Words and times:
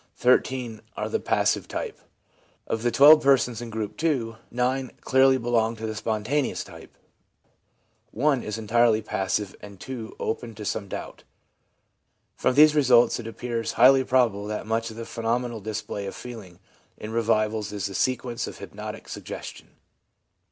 13 0.15 0.81
are 0.97 1.05
of 1.05 1.11
the 1.11 1.19
passive 1.19 1.67
type. 1.67 1.99
Of 2.65 2.81
the 2.81 2.89
12 2.89 3.21
persons 3.21 3.61
in 3.61 3.69
Group 3.69 4.03
II., 4.03 4.35
9 4.49 4.91
clearly 5.01 5.37
belong 5.37 5.75
to 5.75 5.85
the 5.85 5.93
spontaneous 5.93 6.63
type, 6.63 6.97
1 8.09 8.41
is 8.41 8.57
entirely 8.57 9.03
passive, 9.03 9.55
and 9.61 9.79
2 9.79 10.15
are 10.19 10.25
open 10.25 10.55
to 10.55 10.65
some 10.65 10.87
doubt. 10.87 11.23
From 12.35 12.55
these 12.55 12.73
results 12.73 13.19
it 13.19 13.27
appears 13.27 13.73
highly 13.73 14.03
probable 14.03 14.47
that 14.47 14.65
much 14.65 14.89
of 14.89 14.95
the 14.97 15.05
phenomenal 15.05 15.61
display 15.61 16.07
of 16.07 16.15
feeling 16.15 16.57
in 16.97 17.11
revivals 17.11 17.71
is 17.71 17.85
the 17.85 17.93
sequence 17.93 18.47
of 18.47 18.57
hypnotic 18.57 19.07
suggestion. 19.07 19.67